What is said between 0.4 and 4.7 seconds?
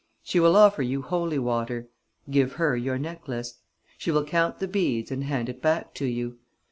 offer you holy water. Give her your necklace. She will count the